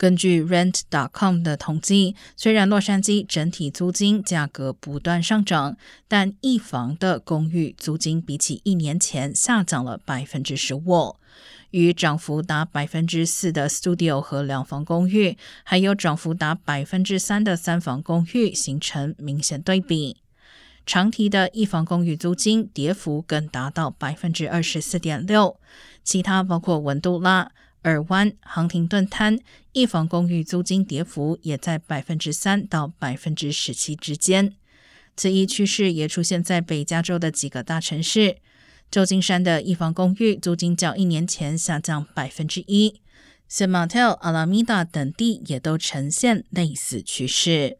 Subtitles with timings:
[0.00, 5.76] 根据 Rent.com 的统计，虽然洛杉矶整体租金价格不断上涨，
[6.08, 11.16] 但一房的公寓租金比起一年前下降了百分之十五。
[11.72, 20.16] 与涨幅达百分之四的 Studio 和两房公寓，还有涨幅达百分之三的三房公寓形成明显对比。
[20.86, 25.60] 长堤的一房公寓租金跌幅更达到百分之二十四点六，
[26.02, 27.52] 其他包括文杜拉。
[27.82, 29.38] 尔湾、杭廷顿滩
[29.72, 34.54] 一房公寓租金跌幅也在百分之三到百分之十七之间。
[35.16, 38.38] 此一趋势也出现在北加州的几个大城市。
[38.90, 43.00] 旧金山的一房公寓租金较一年前下降百分之一
[43.48, 47.78] ，San Mateo、阿拉米达等地也都呈现类似趋势。